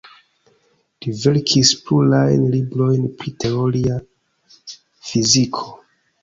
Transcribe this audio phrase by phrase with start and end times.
[1.05, 3.99] Li verkis plurajn librojn pri teoria
[5.11, 5.69] fiziko.